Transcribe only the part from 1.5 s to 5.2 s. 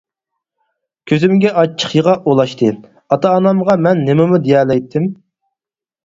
ئاچچىق يىغا ئولاشتى، ئاتا-ئانامغا مەن نېمىمۇ دېيەلەيتتىم؟!